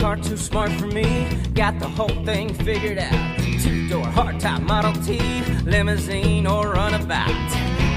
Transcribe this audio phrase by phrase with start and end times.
[0.00, 1.28] car too smart for me.
[1.52, 3.38] Got the whole thing figured out.
[3.62, 5.20] Two door hardtop Model T,
[5.64, 7.50] limousine or runabout.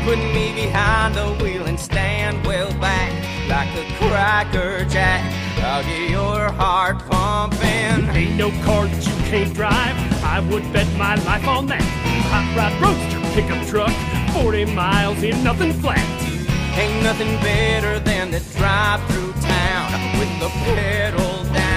[0.03, 3.11] Putting me behind the wheel and stand well back
[3.47, 5.23] like a cracker jack.
[5.63, 8.09] I'll get your heart pumping.
[8.13, 9.95] Ain't no car that you can't drive.
[10.23, 11.81] I would bet my life on that.
[12.33, 16.05] Hot rod roadster pickup truck, 40 miles in nothing flat.
[16.77, 21.72] Ain't nothing better than the drive through town with the pedal down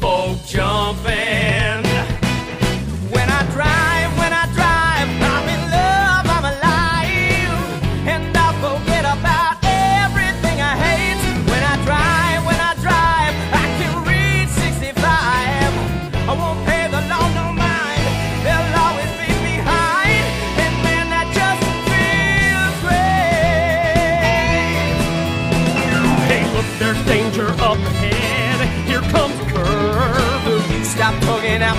[0.00, 1.57] folk jumping.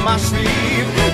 [0.09, 1.08] my sleeve.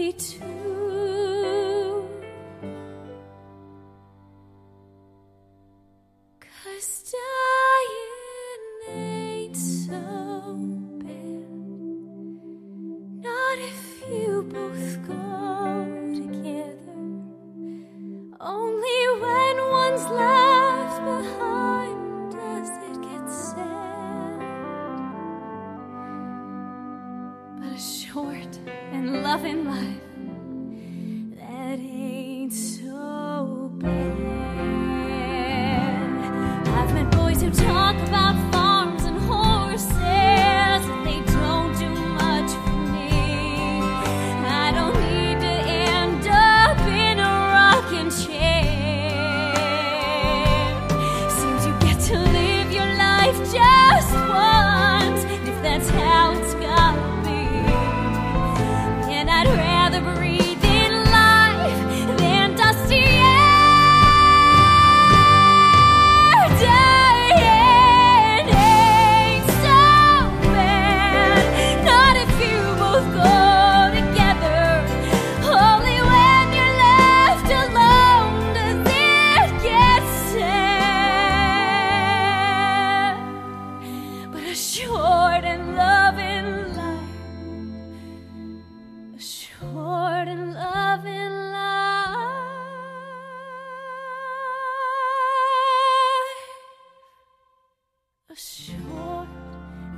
[0.00, 0.49] be too.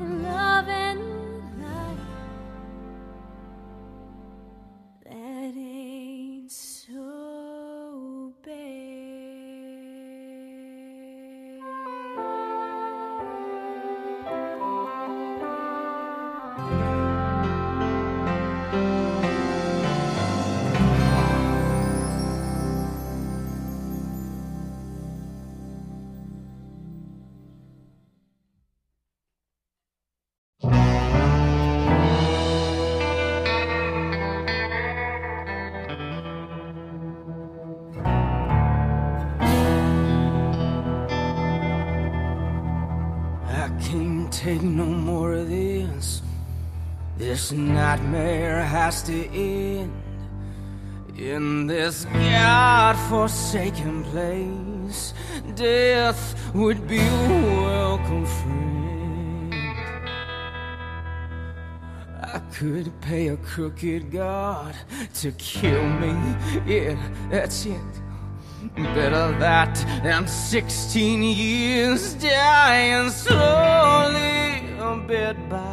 [0.03, 0.42] and love.
[47.53, 49.93] This nightmare has to end.
[51.19, 55.13] In this God-forsaken place,
[55.55, 57.29] death would be a
[57.61, 59.55] welcome friend.
[62.23, 64.75] I could pay a crooked God
[65.21, 66.15] to kill me.
[66.67, 66.97] Yeah,
[67.31, 68.03] that's it.
[68.77, 74.63] Better that than 16 years dying slowly,
[75.07, 75.72] bed by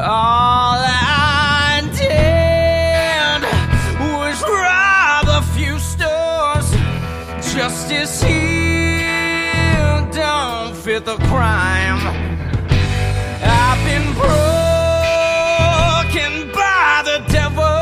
[0.00, 3.42] All I did
[4.00, 6.70] was rob a few stores.
[7.52, 11.98] Justice here don't fit the crime.
[13.42, 14.32] I've been broken
[16.52, 17.78] by the devil.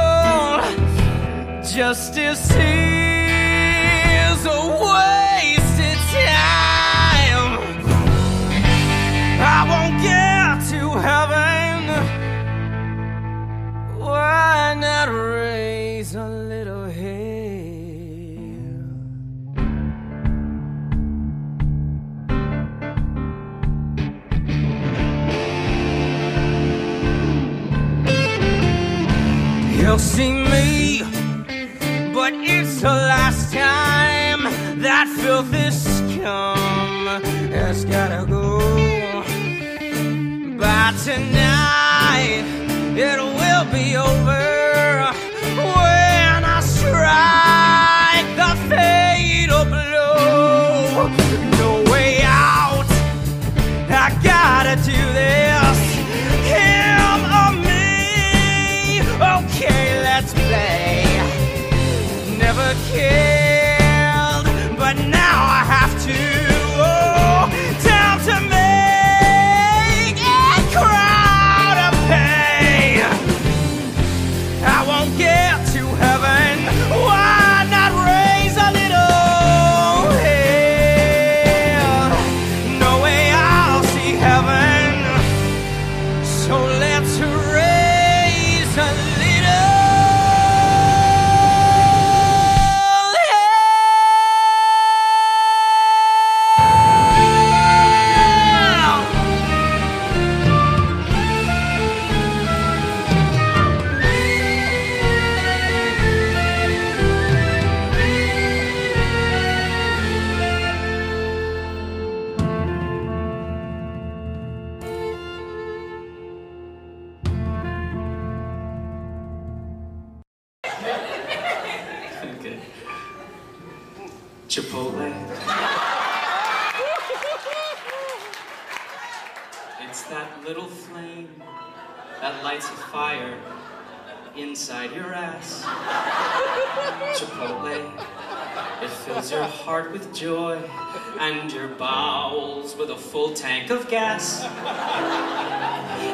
[143.17, 144.45] Full tank of gas.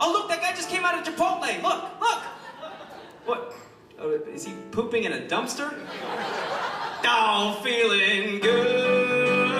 [0.00, 1.62] Oh, look, that guy just came out of Chipotle.
[1.62, 2.22] Look, look.
[3.26, 3.54] What?
[3.98, 5.74] Oh, is he pooping in a dumpster?
[7.04, 9.58] Oh, feeling good.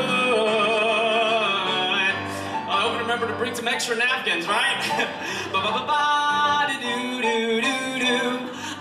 [2.70, 4.80] I hope you remember to bring some extra napkins, right?
[5.52, 6.08] ba ba ba ba.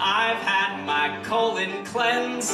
[0.10, 2.52] I've had my colon cleanse,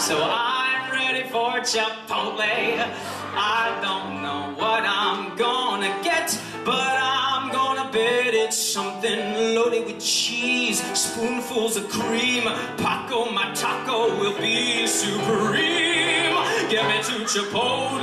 [0.00, 2.40] so I'm ready for Chipotle.
[2.40, 9.18] I don't know what I'm gonna get, but I'm gonna bet it's something
[9.54, 12.44] loaded with cheese, spoonfuls of cream.
[12.78, 16.36] Paco, my taco will be supreme.
[16.70, 18.00] Get me to Chipotle,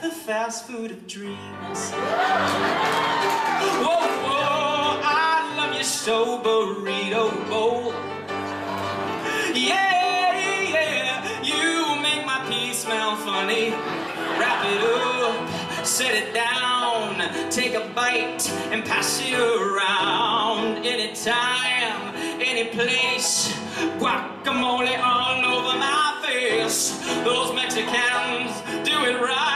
[0.00, 1.92] the fast food of dreams.
[5.82, 7.92] So, burrito bowl.
[9.52, 10.38] Yeah,
[10.70, 13.70] yeah, you make my pee smell funny.
[13.70, 20.86] Wrap it up, set it down, take a bite and pass it around.
[20.86, 23.52] Anytime, any place,
[23.98, 26.96] guacamole all over my face.
[27.24, 28.52] Those Mexicans
[28.86, 29.51] do it right.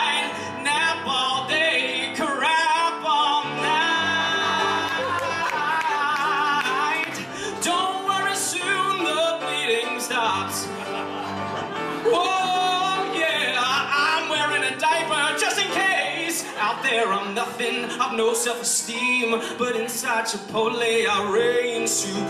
[18.06, 19.40] I've no self esteem.
[19.58, 22.22] But inside Chipotle, I reign supreme.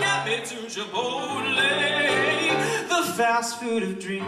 [0.00, 1.54] Get me to Chipotle,
[2.88, 4.24] the fast food of dreams.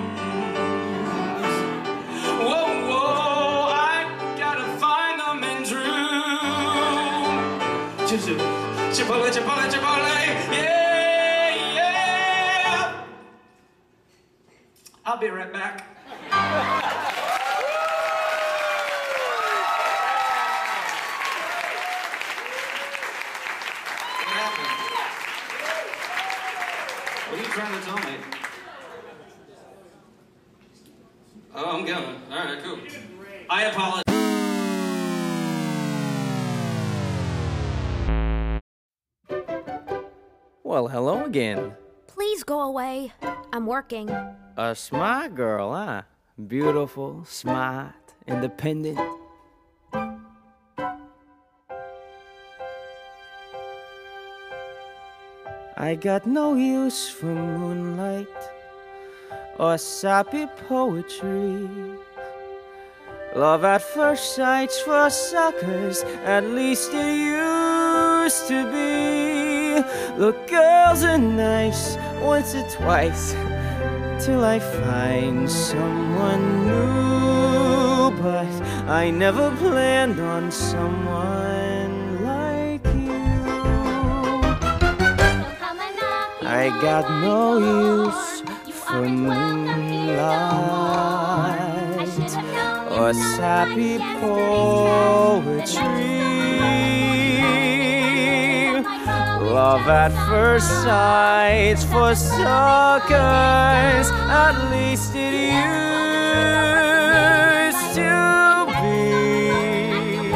[2.38, 4.04] Whoa, whoa, I
[4.38, 5.84] gotta find the men's room.
[8.92, 10.14] Chipotle, Chipotle, Chipotle,
[10.52, 13.04] yeah, yeah.
[15.06, 15.94] I'll be right back.
[27.54, 28.16] What are you trying to tell me?
[31.54, 32.16] Oh, I'm going.
[32.32, 32.78] All right, cool.
[33.49, 34.02] I apologize.
[40.64, 41.75] Well, hello again.
[42.08, 43.12] Please go away.
[43.52, 44.11] I'm working.
[44.56, 46.02] A smart girl, huh?
[46.49, 47.94] Beautiful, smart,
[48.26, 48.99] independent.
[55.76, 58.28] I got no use for moonlight
[59.59, 61.69] or sappy poetry.
[63.35, 69.83] Love at first sight's for suckers, at least it used to be.
[70.16, 73.33] Look, girls are nice once or twice
[74.25, 78.23] till I find someone new.
[78.23, 78.52] But
[78.88, 81.74] I never planned on someone
[86.56, 90.14] I got no use for moonlight
[92.96, 94.62] or sappy poetry.
[99.52, 102.46] Love at first sight's for suckers,
[104.30, 106.75] at least it used
[107.96, 110.30] to be.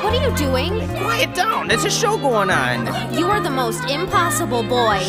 [0.00, 0.72] What are you doing?
[1.02, 2.86] Quiet down, there's a show going on.
[3.12, 5.02] You are the most impossible boy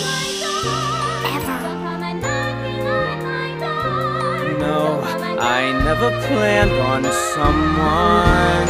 [4.62, 5.02] No,
[5.40, 7.04] I never planned on
[7.34, 8.68] someone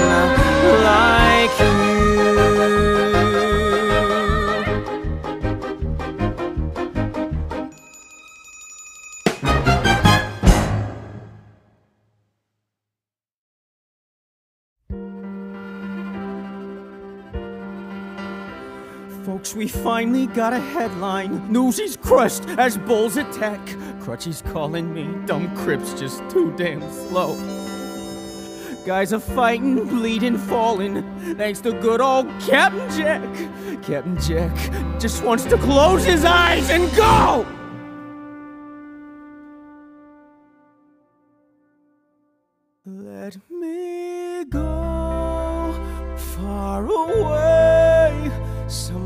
[0.88, 3.11] like you.
[19.56, 21.52] We finally got a headline.
[21.52, 23.60] Newsies crushed as bulls attack.
[24.00, 25.08] Crutchy's calling me.
[25.26, 27.36] Dumb Crips just too damn slow.
[28.86, 31.04] Guys are fighting, bleeding, falling.
[31.36, 33.84] Thanks to good old Captain Jack.
[33.84, 37.46] Captain Jack just wants to close his eyes and go!
[42.86, 45.74] Let me go
[46.18, 48.32] far away,
[48.68, 49.01] they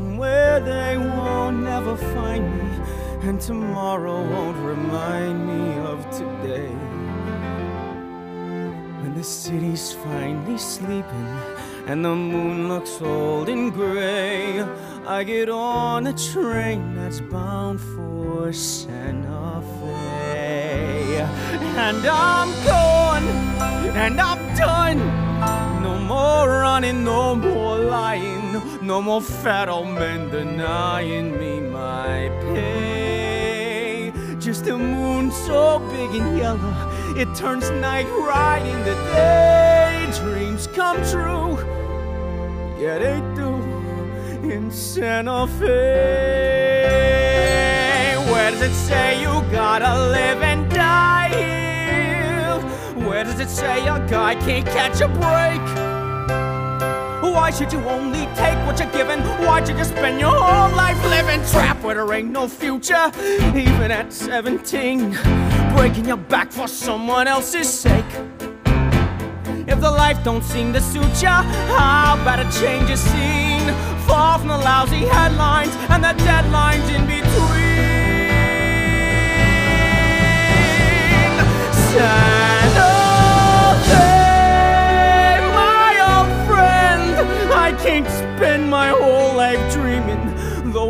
[1.96, 6.68] won't find me, and tomorrow won't remind me of today.
[9.02, 11.28] When the city's finally sleeping
[11.86, 14.60] and the moon looks old and gray,
[15.06, 21.26] I get on a train that's bound for Santa Fe.
[21.76, 23.24] And I'm gone,
[23.96, 24.98] and I'm done.
[25.82, 31.55] No more running, no more lying, no more fat old men denying me
[34.64, 36.74] a moon so big and yellow,
[37.16, 40.06] it turns night right into day.
[40.20, 41.58] Dreams come true,
[42.80, 43.56] yeah they do
[44.50, 46.86] in Santa Fe.
[48.30, 52.60] Where does it say you gotta live and die here?
[53.06, 55.85] Where does it say a guy can't catch a break?
[57.36, 59.20] Why should you only take what you're given?
[59.44, 63.12] Why'd you just spend your whole life living trapped where there ain't no future?
[63.54, 65.10] Even at 17,
[65.76, 68.12] breaking your back for someone else's sake.
[69.68, 71.42] If the life don't seem to suit ya,
[71.76, 73.68] how about a change of scene?
[74.08, 77.36] Far from the lousy headlines and the deadlines in between.
[81.92, 82.55] Santa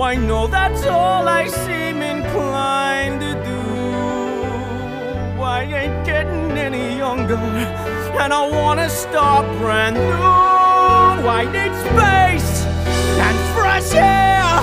[0.06, 3.62] I know that's all I seem inclined to do.
[5.42, 7.34] I ain't getting any younger,
[8.22, 11.26] and I wanna start brand new.
[11.38, 12.52] I need space
[13.26, 14.62] and fresh air.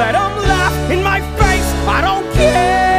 [0.00, 1.70] Let 'em laugh in my face.
[1.96, 2.93] I don't care.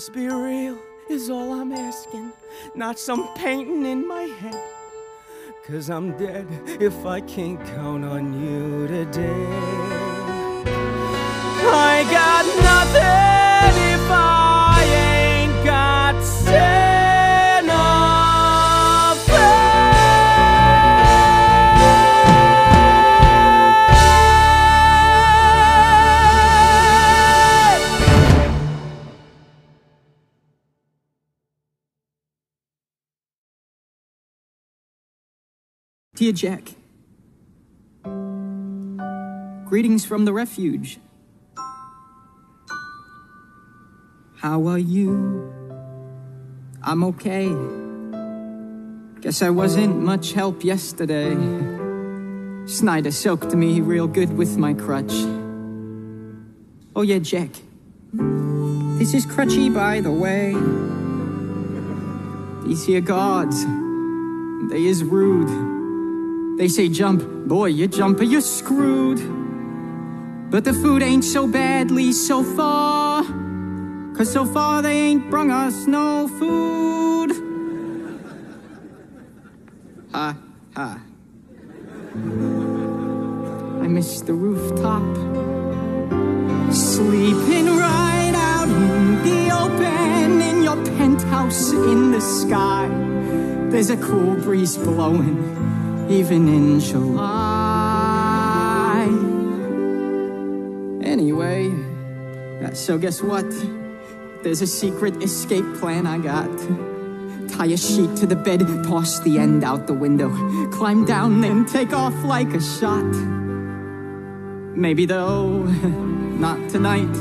[0.00, 0.78] Just be real
[1.10, 2.32] is all I'm asking,
[2.74, 4.58] not some painting in my head.
[5.66, 6.46] Cause I'm dead
[6.80, 9.46] if I can't count on you today.
[11.66, 13.29] I got nothing
[36.20, 36.74] Dear Jack,
[39.64, 40.98] greetings from the refuge.
[44.36, 45.50] How are you?
[46.82, 47.48] I'm okay.
[49.22, 51.34] Guess I wasn't much help yesterday.
[52.66, 55.14] Snyder soaked me real good with my crutch.
[56.94, 57.48] Oh, yeah, Jack.
[58.12, 60.52] This is Crutchy, by the way.
[62.68, 63.64] These here guards,
[64.70, 65.69] they is rude.
[66.60, 69.18] They say jump, boy, you jump or you're screwed.
[70.50, 73.24] But the food ain't so badly so far.
[74.14, 77.30] Cause so far they ain't brung us no food.
[80.12, 80.36] Ha,
[80.76, 81.00] ha.
[83.82, 85.16] I miss the rooftop.
[86.70, 92.86] Sleeping right out in the open in your penthouse in the sky.
[93.70, 95.38] There's a cool breeze blowing,
[96.10, 97.30] even in July.
[101.04, 101.70] Anyway,
[102.74, 103.48] so guess what?
[104.42, 106.50] There's a secret escape plan I got.
[107.50, 110.30] Tie a sheet to the bed, toss the end out the window,
[110.70, 113.04] climb down, then take off like a shot.
[114.76, 117.14] Maybe though, not tonight.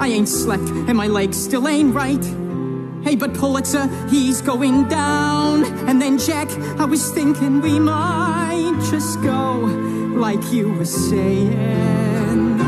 [0.00, 2.45] I ain't slept and my legs still ain't right.
[3.06, 5.64] Hey, but Pulitzer, he's going down.
[5.88, 9.60] And then Jack, I was thinking we might just go
[10.16, 12.58] like you were saying.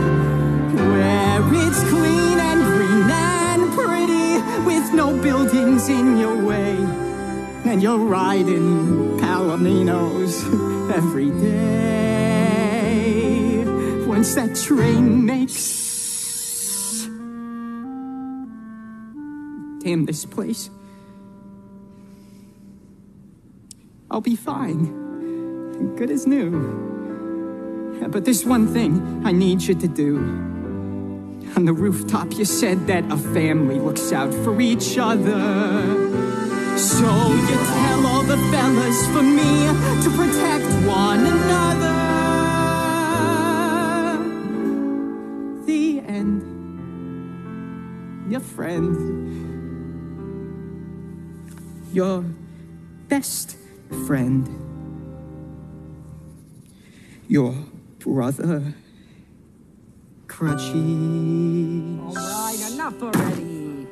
[0.77, 6.77] Where it's clean and green and pretty with no buildings in your way.
[7.65, 10.45] And you're riding Palominos
[10.95, 12.45] every day.
[14.07, 15.78] Once that train makes.
[19.89, 20.69] Damn this place.
[24.11, 25.95] I'll be fine.
[25.97, 26.51] Good as new.
[28.07, 30.19] But there's one thing I need you to do.
[31.57, 35.81] On the rooftop, you said that a family looks out for each other.
[36.77, 37.09] So
[37.49, 39.69] you tell all the fellas for me
[40.03, 41.97] to protect one another.
[45.65, 46.43] The end.
[48.31, 49.58] Your friend.
[51.93, 52.23] Your
[53.09, 53.57] best
[54.07, 54.47] friend.
[57.29, 57.55] Your
[57.99, 58.75] brother.
[60.27, 61.99] Crutchy.
[62.01, 63.87] All right, enough already.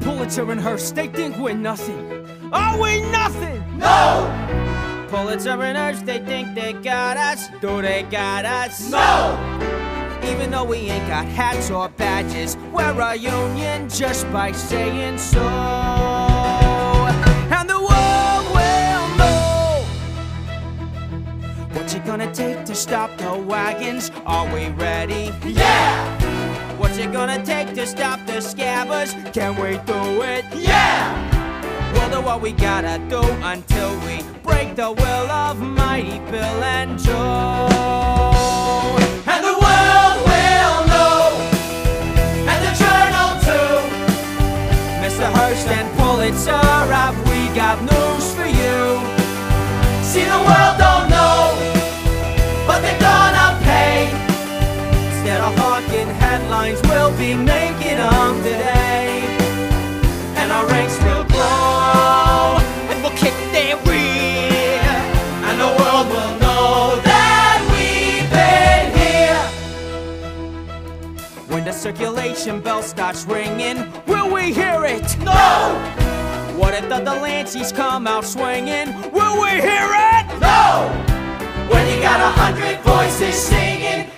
[0.00, 2.26] Pulitzer and Hearst, they think we're nothing.
[2.52, 3.78] Are we nothing?
[3.78, 4.71] No!
[5.12, 7.50] Pulitzer and Hearst, they think they got us.
[7.60, 8.90] Do they got us?
[8.90, 9.36] No!
[10.24, 15.38] Even though we ain't got hats or badges, we're a union just by saying so.
[17.52, 19.84] And the world will know
[21.74, 24.10] what's it gonna take to stop the wagons.
[24.24, 25.30] Are we ready?
[25.46, 26.78] Yeah!
[26.78, 29.12] What's it gonna take to stop the scabbers?
[29.34, 30.46] Can we do it?
[30.54, 31.31] Yeah!
[32.12, 37.68] What we gotta do until we break the will of mighty Bill and Joe.
[39.26, 41.34] And the world will know,
[42.48, 43.74] and the journal too.
[45.02, 45.26] Mr.
[45.36, 49.02] Hearst and Pulitzer, have we got news for you?
[50.06, 51.52] See, the world don't know,
[52.66, 54.08] but they're gonna pay.
[55.10, 59.20] Instead of hawking headlines, we'll be making them today.
[60.36, 61.21] And our ranks will
[71.48, 75.18] When the circulation bell starts ringing, will we hear it?
[75.18, 75.74] No!
[76.56, 78.88] What if the Delanceys come out swinging?
[79.12, 80.26] Will we hear it?
[80.40, 80.88] No!
[81.68, 84.11] When you got a hundred voices singing,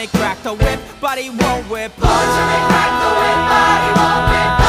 [0.00, 1.92] They crack the whip, but he won't whip.
[1.98, 4.59] Punch crack the whip, but he won't whip.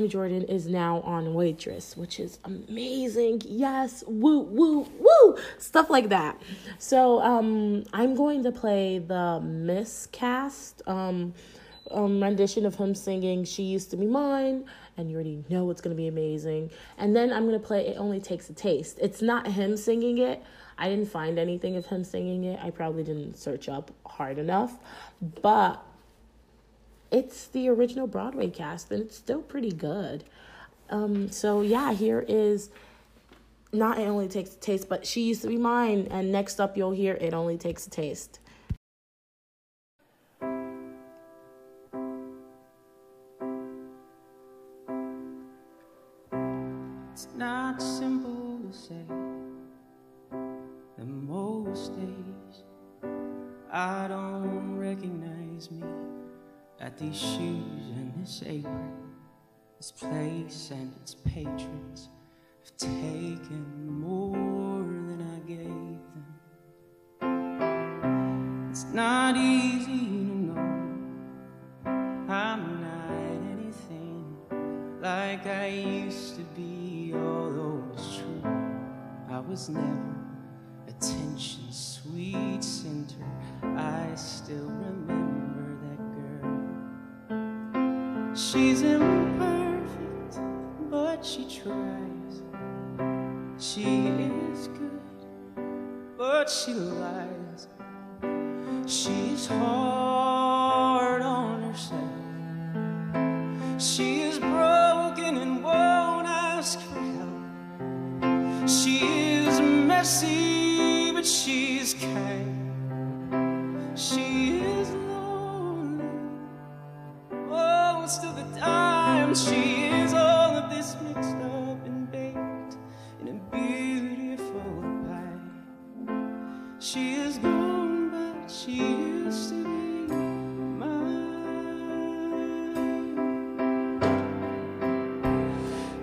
[0.00, 3.42] Jeremy Jordan is now on Waitress, which is amazing.
[3.44, 6.40] Yes, woo, woo, woo, stuff like that.
[6.78, 11.34] So um, I'm going to play the miscast um,
[11.90, 14.64] um, rendition of him singing "She Used to Be Mine,"
[14.96, 16.70] and you already know it's gonna be amazing.
[16.96, 20.42] And then I'm gonna play "It Only Takes a Taste." It's not him singing it.
[20.78, 22.58] I didn't find anything of him singing it.
[22.62, 24.78] I probably didn't search up hard enough,
[25.42, 25.84] but
[27.10, 30.24] it's the original Broadway cast and it's still pretty good.
[30.90, 32.70] Um, so yeah, here is
[33.72, 36.08] not It Only Takes a Taste, but She Used to Be Mine.
[36.10, 38.40] And next up, you'll hear It Only Takes a Taste.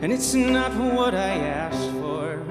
[0.07, 2.41] And it's not what I asked for.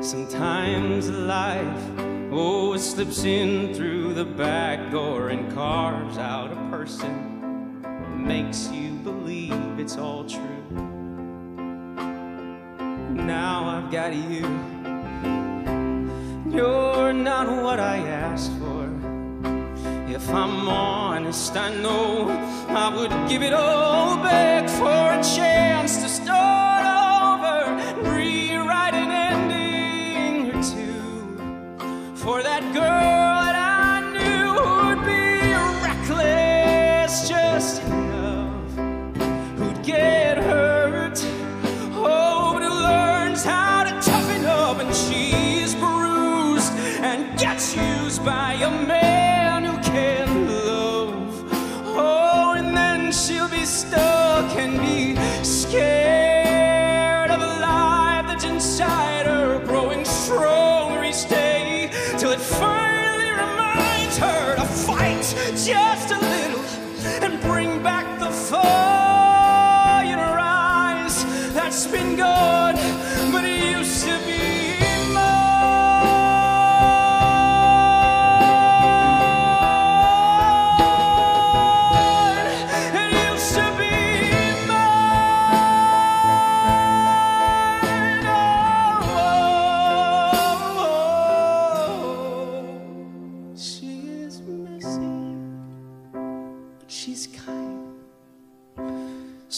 [0.00, 1.82] Sometimes life,
[2.30, 7.82] oh, it slips in through the back door and carves out a person.
[8.24, 10.62] Makes you believe it's all true.
[13.16, 14.46] Now I've got you.
[16.56, 18.84] You're not what I asked for.
[20.08, 22.28] If I'm honest, I know
[22.68, 25.59] I would give it all back for a chance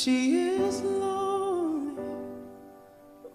[0.03, 1.95] She is lonely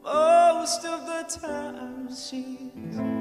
[0.04, 2.10] most of the time.
[2.10, 3.17] She's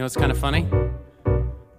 [0.00, 0.66] know, it's kind of funny.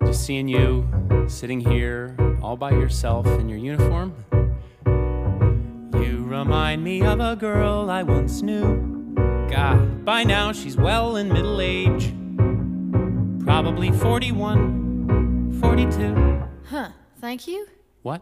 [0.06, 0.88] Just seeing you
[1.28, 4.14] sitting here all by yourself in your uniform.
[5.96, 9.16] You remind me of a girl I once knew.
[9.50, 12.14] God, by now she's well in middle age.
[13.44, 16.44] Probably 41, 42.
[16.66, 16.90] Huh.
[17.20, 17.66] Thank you.
[18.04, 18.22] What?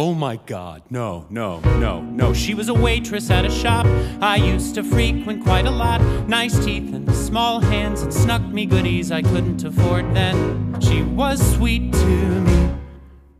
[0.00, 2.32] Oh my god, no, no, no, no.
[2.32, 3.84] She was a waitress at a shop
[4.22, 6.00] I used to frequent quite a lot.
[6.28, 10.80] Nice teeth and small hands and snuck me goodies I couldn't afford then.
[10.80, 12.74] She was sweet to me,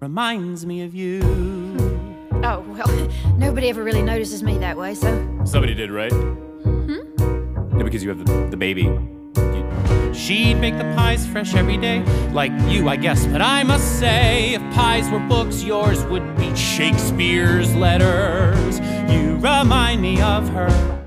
[0.01, 1.21] reminds me of you.
[2.43, 5.11] Oh, well, nobody ever really notices me that way, so.
[5.45, 6.13] Somebody did, right?
[6.13, 7.77] Hmm?
[7.77, 8.89] Yeah, because you have the, the baby.
[10.19, 12.03] She'd make the pies fresh every day,
[12.33, 13.25] like you, I guess.
[13.25, 18.81] But I must say, if pies were books, yours would be Shakespeare's letters.
[19.11, 21.05] You remind me of her,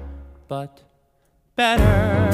[0.47, 0.81] but
[1.57, 2.31] better.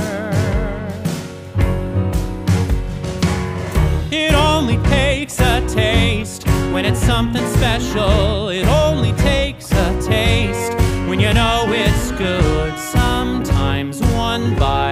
[4.11, 8.49] It only takes a taste when it's something special.
[8.49, 10.73] It only takes a taste
[11.09, 12.77] when you know it's good.
[12.77, 14.86] Sometimes one bite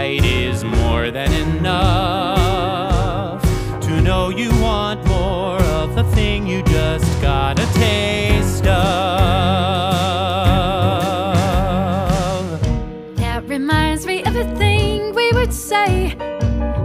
[1.75, 3.41] enough
[3.81, 8.75] to know you want more of the thing you just got a taste of.
[13.15, 16.15] That reminds me of a thing we would say.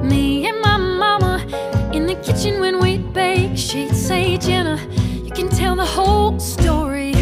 [0.03, 1.45] Me and my mama
[1.93, 3.57] in the kitchen when we'd bake.
[3.57, 4.79] She'd say, Jenna,
[5.25, 7.15] you can tell the whole story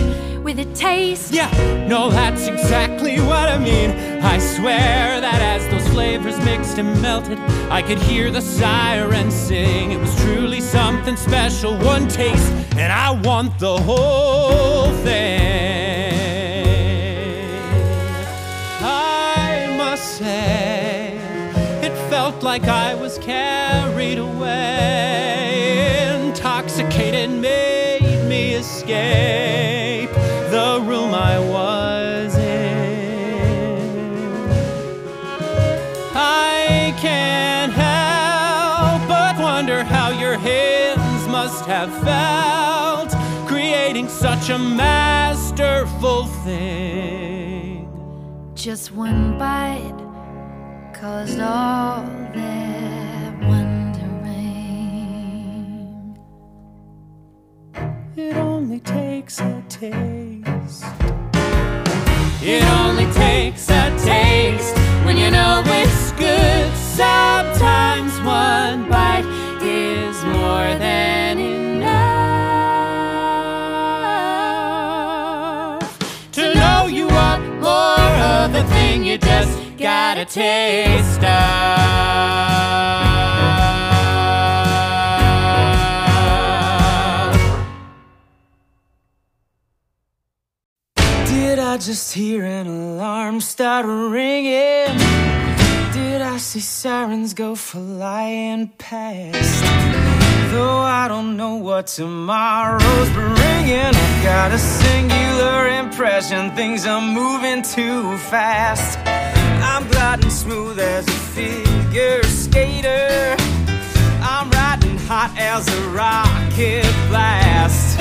[0.43, 1.33] with a taste.
[1.33, 1.51] Yeah,
[1.87, 3.91] no, that's exactly what I mean.
[4.23, 7.39] I swear that as those flavors mixed and melted,
[7.71, 9.93] I could hear the siren sing.
[9.93, 16.13] It was truly something special, one taste, and I want the whole thing.
[18.81, 21.17] I must say,
[21.83, 25.69] it felt like I was carried away,
[26.27, 29.88] intoxicated, made me escape
[41.79, 43.11] have felt,
[43.47, 47.89] creating such a masterful thing.
[48.57, 49.95] Just one bite
[50.93, 52.03] caused all
[52.35, 54.59] that wondering.
[58.17, 60.28] It only takes a taste.
[78.97, 82.29] You just gotta taste of.
[91.27, 94.97] Did I just hear an alarm start ringing?
[95.93, 100.18] Did I see sirens go flying past?
[100.51, 107.63] Though I don't know what tomorrow's bringing, I've got a singular impression things are moving
[107.63, 108.99] too fast.
[109.63, 113.37] I'm gliding smooth as a figure skater.
[114.23, 117.99] I'm riding hot as a rocket blast.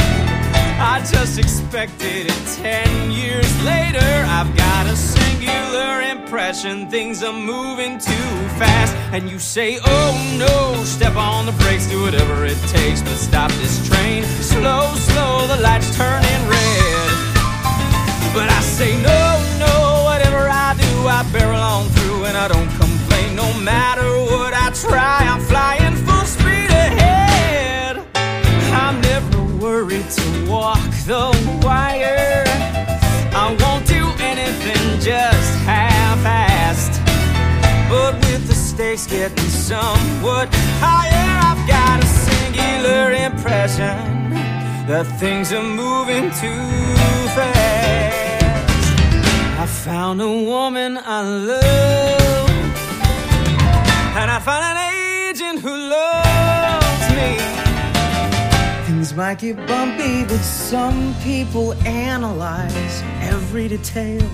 [0.80, 4.26] I just expected it ten years later.
[4.26, 4.96] I've got a
[5.38, 8.96] singular impression things are moving too fast.
[9.14, 13.52] And you say, oh no, step on the brakes, do whatever it takes, but stop
[13.54, 14.24] this train.
[14.42, 17.10] Slow, slow, the lights turning red.
[18.34, 19.22] But I say no,
[19.60, 23.36] no, whatever I do, I barrel on through and I don't complain.
[23.36, 28.06] No matter what I try, I'm flying full speed ahead.
[28.74, 31.24] I'm never worried to walk the
[31.64, 32.17] wire.
[38.78, 40.48] Stakes getting somewhat
[40.80, 44.30] higher, I've got a singular impression
[44.86, 46.64] that things are moving too
[47.34, 48.44] fast.
[49.60, 52.50] I found a woman I love,
[54.20, 57.32] and I found an agent who loves me.
[58.86, 64.30] Things might get bumpy, but some people analyze every detail.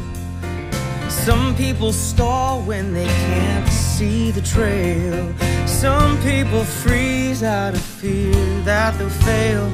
[1.07, 5.31] Some people stall when they can't see the trail.
[5.67, 9.69] Some people freeze out of fear that they'll fail.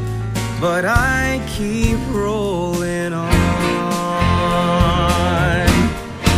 [0.59, 3.29] But I keep rolling on.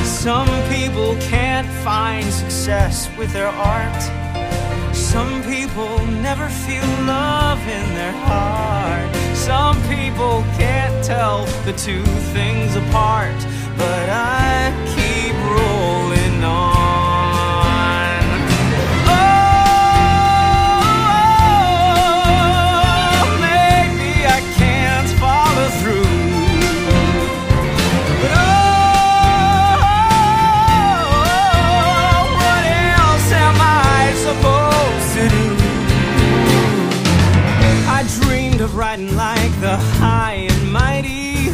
[0.06, 4.02] Some people can't find success with their art.
[4.96, 5.94] Some people
[6.28, 9.10] never feel love in their heart.
[9.36, 13.40] Some people can't tell the two things apart.
[13.76, 16.81] But I keep rolling on.
[38.92, 41.50] Riding like the high and mighty.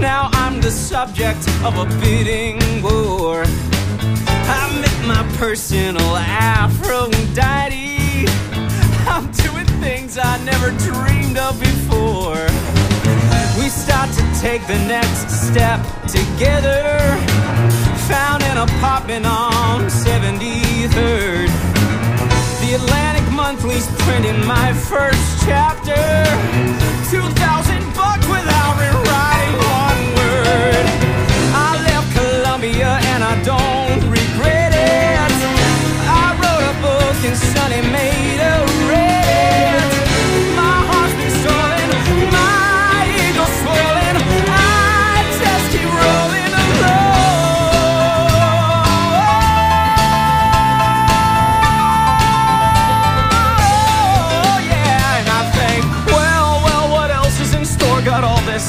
[0.00, 3.44] Now I'm the subject of a bidding war.
[4.56, 7.84] I met my personal Aphrodite.
[9.06, 12.48] I'm doing things I never dreamed of before.
[13.60, 16.80] We start to take the next step together.
[18.08, 21.48] Found an apartment on 73rd.
[22.62, 25.97] The Atlantic Monthly's printing my first chapter.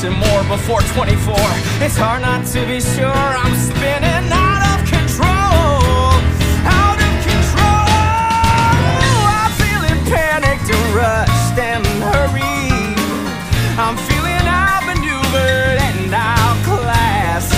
[0.02, 1.36] And more before 24.
[1.84, 6.16] It's hard not to be sure I'm spinning out of control.
[6.64, 7.91] Out of control.
[9.28, 12.95] I'm feeling panicked, and rushed, and hurried.
[13.76, 17.52] I'm feeling outmaneuvered and outclassed.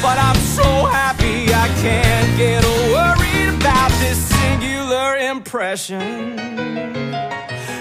[0.00, 2.62] But I'm so happy I can't get
[2.94, 6.38] worried about this singular impression.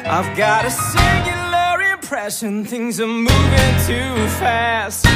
[0.10, 1.35] I've got a singular
[2.06, 5.08] things are moving too fast.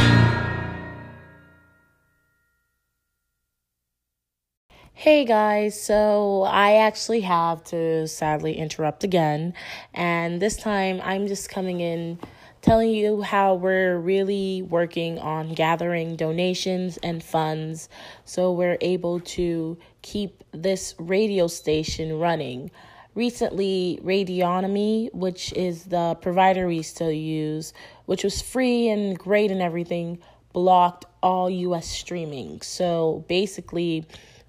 [4.94, 9.54] Hey guys, so I actually have to sadly interrupt again,
[9.94, 12.18] and this time I'm just coming in
[12.62, 17.88] telling you how we're really working on gathering donations and funds
[18.26, 22.72] so we're able to keep this radio station running.
[23.20, 27.74] Recently, Radionomy, which is the provider we still use,
[28.06, 30.20] which was free and great and everything,
[30.54, 32.62] blocked all US streaming.
[32.62, 34.08] So basically,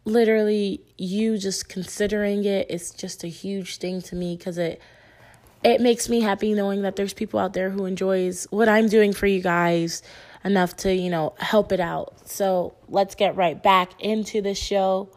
[0.05, 4.81] literally, you just considering it, it is just a huge thing to me because it
[5.63, 9.13] it makes me happy knowing that there's people out there who enjoys what I'm doing
[9.13, 10.03] for you guys
[10.45, 12.29] enough to, you know, help it out.
[12.29, 15.11] So let's get right back into the show.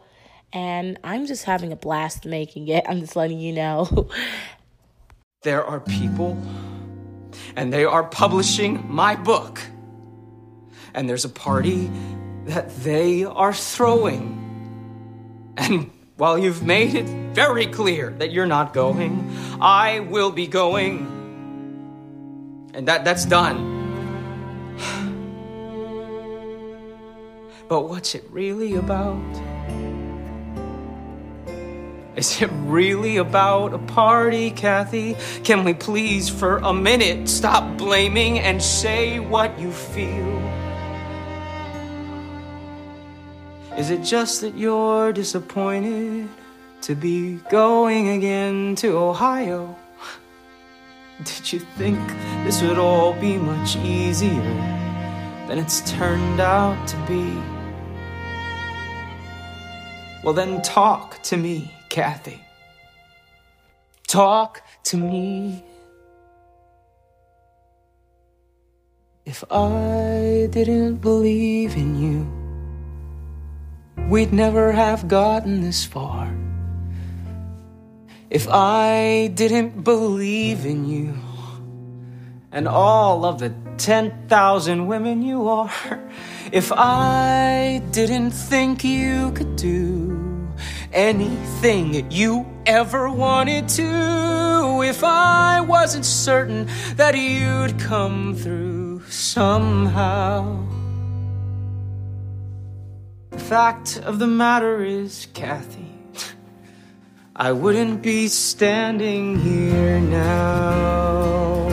[0.54, 2.84] And I'm just having a blast making it.
[2.88, 4.08] I'm just letting you know.
[5.42, 6.40] there are people,
[7.56, 9.60] and they are publishing my book.
[10.94, 11.90] And there's a party
[12.44, 14.40] that they are throwing.
[15.56, 21.10] And while you've made it very clear that you're not going, I will be going.
[22.74, 23.72] And that, that's done.
[27.66, 29.53] But what's it really about?
[32.16, 35.16] Is it really about a party, Kathy?
[35.42, 40.38] Can we please, for a minute, stop blaming and say what you feel?
[43.76, 46.28] Is it just that you're disappointed
[46.82, 49.76] to be going again to Ohio?
[51.24, 51.98] Did you think
[52.44, 54.30] this would all be much easier
[55.48, 57.36] than it's turned out to be?
[60.22, 62.40] Well, then talk to me, Kathy.
[64.08, 65.62] Talk to me.
[69.24, 72.26] If I didn't believe in you,
[74.10, 76.34] we'd never have gotten this far.
[78.28, 81.14] If I didn't believe in you
[82.50, 86.10] and all of the 10,000 women you are,
[86.50, 90.23] if I didn't think you could do
[90.94, 100.64] anything you ever wanted to, if I wasn't certain that you'd come through somehow.
[103.30, 105.92] The fact of the matter is, Kathy,
[107.34, 111.63] I wouldn't be standing here now.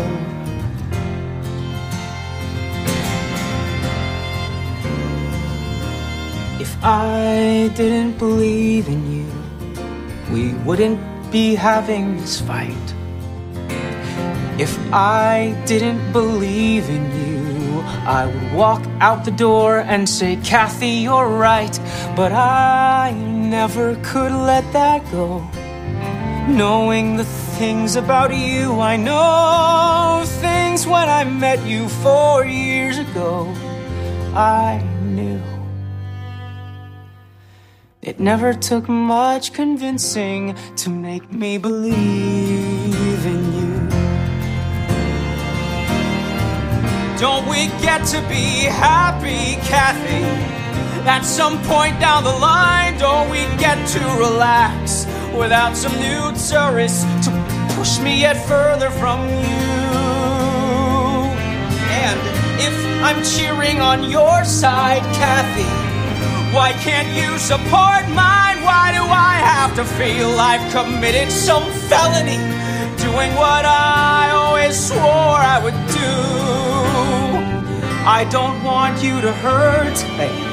[6.83, 9.31] I didn't believe in you,
[10.33, 10.99] we wouldn't
[11.31, 12.95] be having this fight.
[14.57, 21.05] If I didn't believe in you, I would walk out the door and say, Kathy,
[21.05, 21.79] you're right.
[22.15, 25.47] But I never could let that go.
[26.47, 27.25] Knowing the
[27.59, 33.53] things about you I know, things when I met you four years ago,
[34.33, 34.90] I
[38.01, 41.93] It never took much convincing to make me believe
[43.27, 43.89] in you.
[47.19, 50.25] Don't we get to be happy, Kathy?
[51.07, 55.05] At some point down the line, don't we get to relax
[55.37, 57.31] without some new tourists to
[57.75, 59.61] push me yet further from you?
[62.01, 62.19] And
[62.59, 65.90] if I'm cheering on your side, Kathy,
[66.53, 68.61] why can't you support mine?
[68.63, 72.37] Why do I have to feel I've committed some felony?
[72.97, 76.11] Doing what I always swore I would do.
[78.05, 79.97] I don't want you to hurt.
[80.19, 80.51] Hey.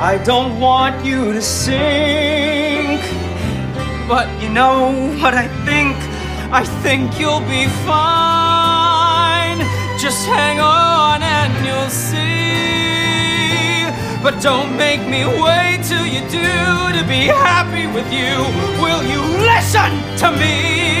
[0.00, 3.02] I don't want you to sink.
[4.08, 5.96] But you know what I think?
[6.50, 9.58] I think you'll be fine.
[9.98, 12.87] Just hang on and you'll see.
[14.20, 18.34] But don't make me wait till you do to be happy with you.
[18.82, 20.98] Will you listen to me?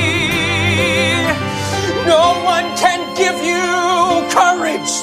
[2.06, 3.58] No one can give you
[4.30, 5.02] courage.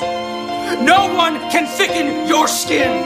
[0.82, 3.04] No one can thicken your skin.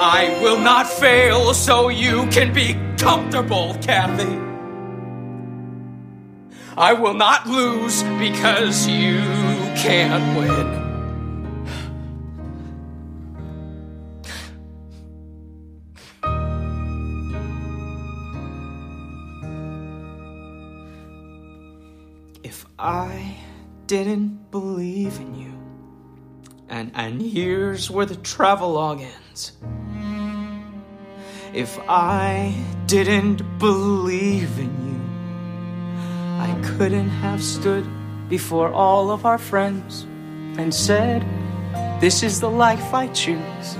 [0.00, 4.38] I will not fail so you can be comfortable, Kathy.
[6.78, 9.18] I will not lose because you
[9.76, 10.85] can't win.
[22.78, 23.38] I
[23.86, 25.52] didn't believe in you,
[26.68, 29.52] and, and here's where the travelogue ends.
[31.54, 32.54] If I
[32.84, 35.00] didn't believe in you,
[36.38, 37.86] I couldn't have stood
[38.28, 40.02] before all of our friends
[40.58, 41.24] and said,
[41.98, 43.76] This is the life I choose.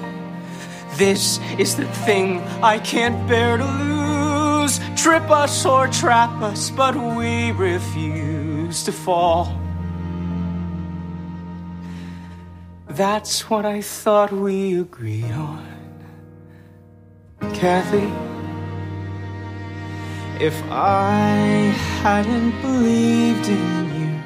[0.94, 4.80] This is the thing I can't bear to lose.
[4.96, 8.35] trip us or trap us, but we refuse
[8.72, 9.58] to fall.
[12.88, 15.66] That's what I thought we agreed on.
[17.54, 18.10] Kathy,
[20.44, 24.22] if I hadn't believed in you,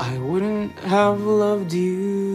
[0.00, 2.27] I wouldn't have loved you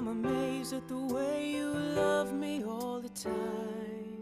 [0.00, 4.16] I'm amazed at the way you love me all the time.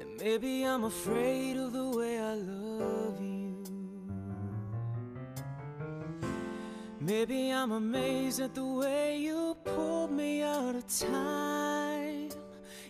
[0.00, 3.62] And maybe I'm afraid of the way I love you.
[6.98, 12.30] Maybe I'm amazed at the way you pulled me out of time.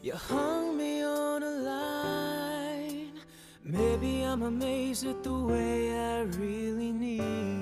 [0.00, 3.12] You hung me on a line.
[3.62, 7.53] Maybe I'm amazed at the way I really need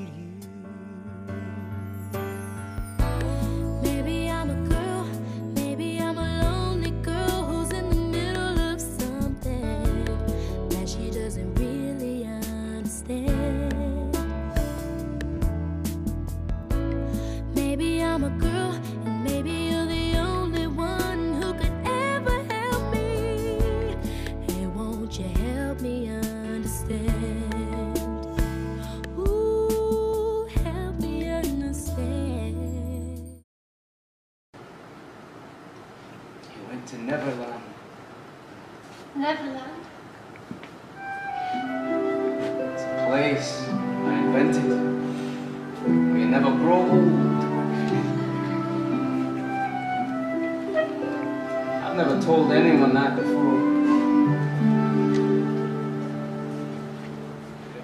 [51.93, 53.59] I've never told anyone that before.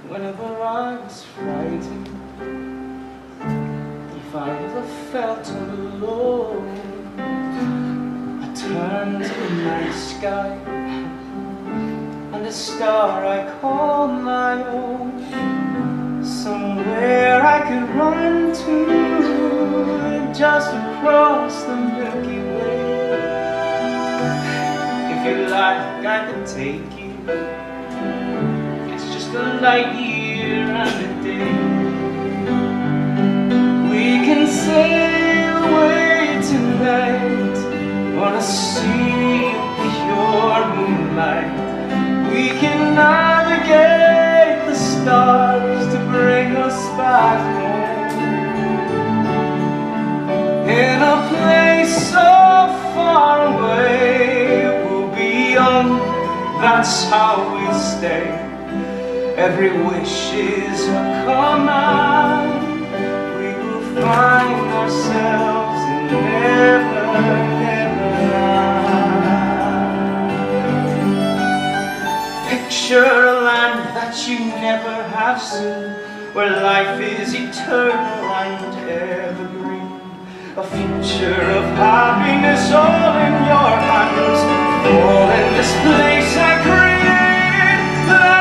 [0.09, 2.09] Whenever I was frightened,
[4.17, 4.83] if I ever
[5.13, 6.71] felt alone,
[8.43, 10.57] I turned to the night sky
[12.33, 16.25] and the star I call my own.
[16.25, 22.48] Somewhere I could run to, just across the Milky Way.
[25.29, 27.13] You like, I could take you.
[28.95, 31.53] It's just a light year and a day.
[33.91, 37.59] We can sail away tonight
[38.25, 41.53] on a sea of pure moonlight.
[42.33, 48.09] We can navigate the stars to bring us back home.
[50.71, 52.31] In a place so
[52.95, 54.68] far away,
[56.61, 58.27] that's how we stay.
[59.37, 62.65] Every wish is a command.
[63.39, 67.07] We will find ourselves in never,
[67.63, 68.99] never land.
[72.49, 75.95] Picture a land that you never have seen,
[76.35, 80.01] where life is eternal and evergreen.
[80.57, 88.38] A future of happiness all in your hands, all in this place I create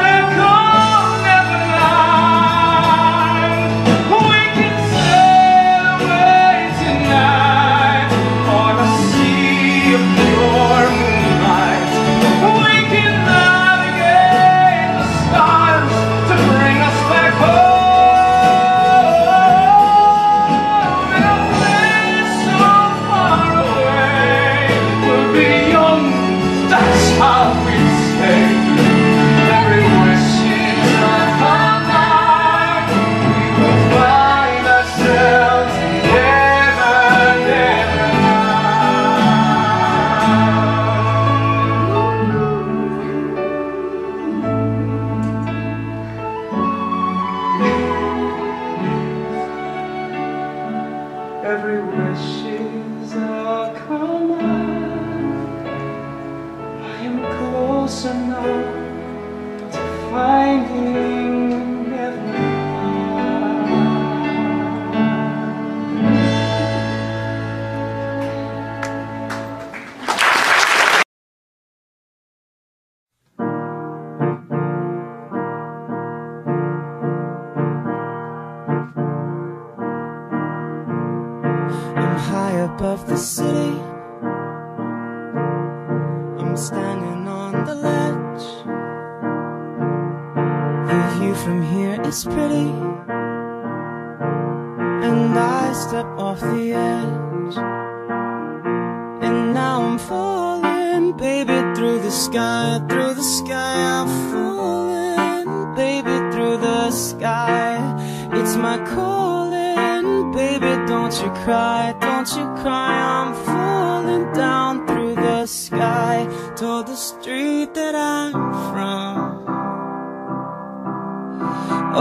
[110.37, 112.93] baby, don't you cry, don't you cry.
[113.15, 116.27] I'm falling down through the sky
[116.57, 118.33] to the street that I'm
[118.69, 119.45] from.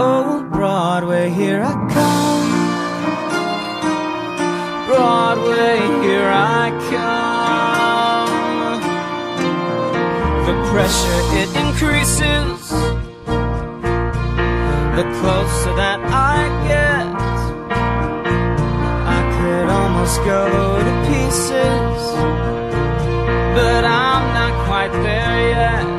[0.05, 2.49] Oh, Broadway, here I come.
[4.87, 6.31] Broadway, here
[6.61, 8.27] I come.
[10.47, 12.59] The pressure, it increases.
[14.97, 15.99] The closer that
[20.25, 20.43] go
[20.87, 22.01] to pieces.
[23.57, 25.97] But I'm not quite there yet.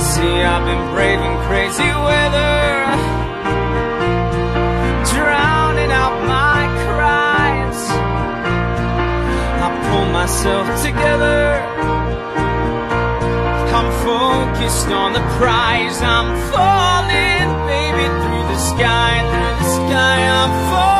[0.00, 2.62] See, I've been braving crazy weather,
[5.12, 7.80] drowning out my cries.
[9.64, 11.42] I pull myself together.
[13.76, 16.00] I'm focused on the prize.
[16.02, 20.18] I'm falling, baby, through the sky, through the sky.
[20.40, 20.97] I'm falling,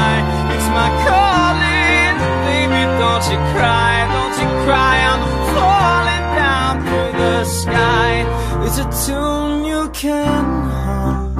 [0.00, 0.18] sky.
[0.54, 2.14] It's my calling,
[2.46, 2.82] baby.
[3.00, 4.96] Don't you cry, don't you cry.
[5.10, 5.22] I'm
[5.54, 8.12] falling down through the sky.
[8.64, 10.44] It's a tune you can
[10.84, 11.34] hum.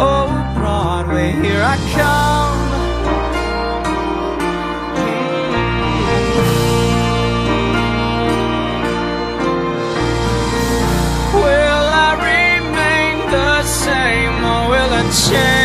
[0.00, 2.62] Oh, Broadway, here I come.
[11.34, 15.63] Will I remain the same or will I change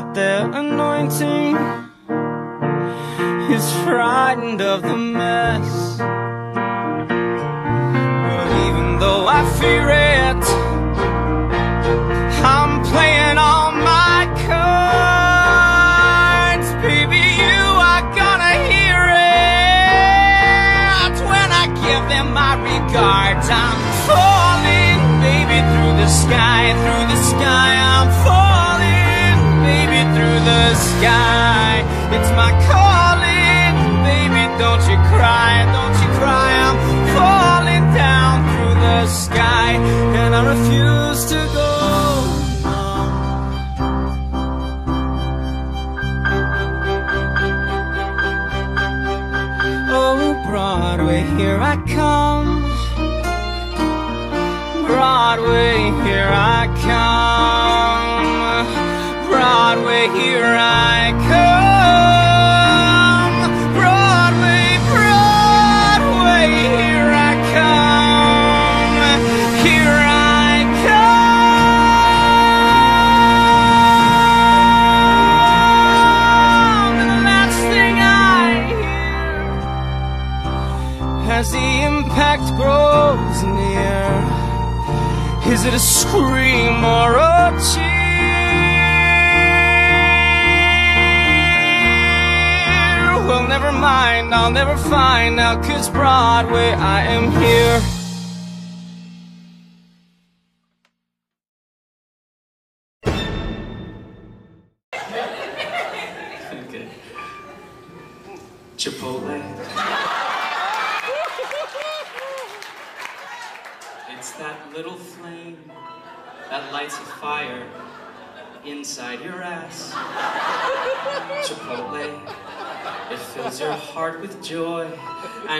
[0.00, 1.56] that they're anointing
[3.52, 5.09] is frightened of the
[31.00, 31.80] sky.
[32.16, 33.72] It's my calling,
[34.04, 36.50] baby, don't you cry, don't you cry.
[36.66, 36.78] I'm
[37.16, 39.70] falling down through the sky,
[40.20, 41.39] and I refuse to
[86.12, 88.00] A cheer?
[93.26, 97.99] Well, never mind, I'll never find out, cause Broadway, I am here.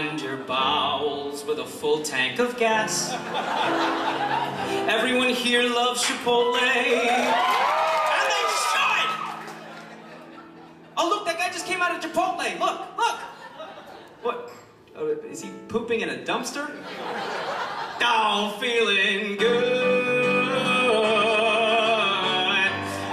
[0.00, 3.12] And your bowels with a full tank of gas.
[4.88, 6.56] Everyone here loves Chipotle.
[6.56, 7.26] And
[8.30, 9.10] they should!
[10.96, 12.58] Oh, look, that guy just came out of Chipotle.
[12.58, 13.20] Look, look.
[14.22, 14.50] What?
[14.96, 16.70] Oh, is he pooping in a dumpster?
[18.02, 20.48] Oh, feeling good.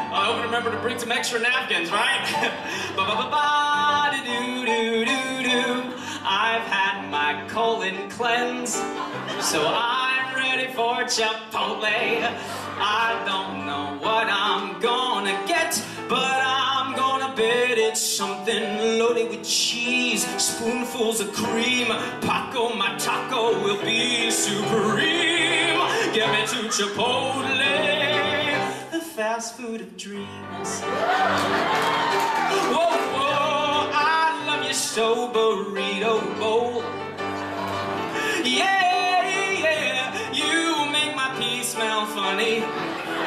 [0.09, 2.23] I hope you remember to bring some extra napkins, right?
[2.95, 5.16] ba ba ba ba do do do do.
[6.30, 8.73] I've had my colon cleanse,
[9.39, 11.88] so I'm ready for Chipotle.
[12.80, 19.47] I don't know what I'm gonna get, but I'm gonna bet it's something loaded with
[19.47, 21.88] cheese, spoonfuls of cream.
[22.19, 25.80] Paco, my taco will be supreme.
[26.13, 27.47] Get me to Chipotle,
[28.91, 30.84] the fast food of dreams.
[34.97, 36.81] So, burrito bowl.
[38.43, 42.61] Yeah, yeah, you make my pee smell funny.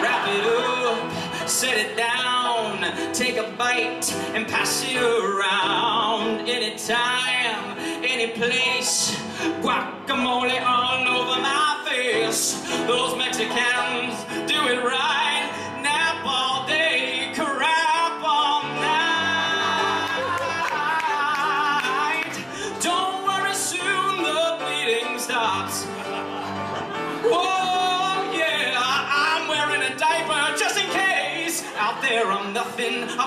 [0.03, 6.49] Wrap it up, set it down, take a bite and pass it around.
[6.49, 9.15] Anytime, any place,
[9.63, 12.61] guacamole all over my face.
[12.89, 14.17] Those Mexicans
[14.51, 15.20] do it right.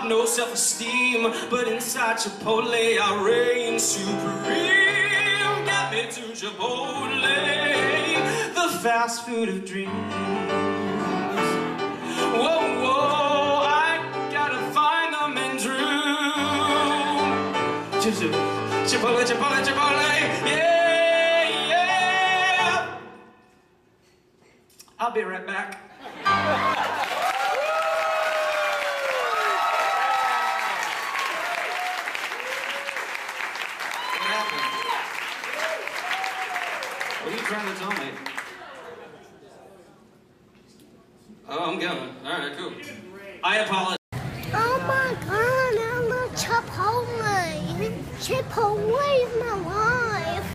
[0.07, 5.63] No self-esteem, but inside Chipotle I reign supreme.
[5.65, 7.21] Get me to Chipotle,
[8.53, 9.91] the fast food of dreams.
[12.33, 15.77] Whoa, whoa, I gotta find the men's room.
[18.87, 20.09] Chipotle, Chipotle, Chipotle,
[20.45, 22.99] yeah, yeah.
[24.99, 26.72] I'll be right back.
[41.49, 42.09] Oh, I'm going.
[42.25, 42.73] All right, cool.
[43.43, 43.97] I apologize.
[44.55, 47.93] Oh my god, I love Chipotle.
[48.17, 50.02] Chipotle is my life.